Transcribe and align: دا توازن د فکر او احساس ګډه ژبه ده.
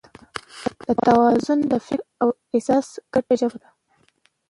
دا 0.83 0.91
توازن 1.05 1.59
د 1.71 1.73
فکر 1.87 2.07
او 2.21 2.29
احساس 2.53 2.87
ګډه 3.13 3.33
ژبه 3.39 3.57
ده. 3.61 3.69